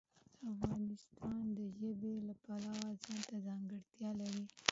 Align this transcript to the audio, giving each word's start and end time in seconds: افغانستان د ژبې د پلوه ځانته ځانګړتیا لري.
افغانستان 0.53 1.39
د 1.57 1.59
ژبې 1.77 2.13
د 2.27 2.29
پلوه 2.43 2.85
ځانته 3.03 3.37
ځانګړتیا 3.47 4.09
لري. 4.21 4.43